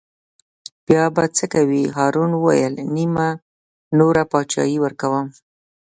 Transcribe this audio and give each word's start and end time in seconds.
بیا 0.85 1.03
به 1.15 1.23
څه 1.37 1.45
کوې 1.53 1.83
هارون 1.95 2.31
وویل: 2.35 2.73
نیمه 2.95 3.27
نوره 3.97 4.23
بادشاهي 4.31 4.77
ورکووم. 4.81 5.27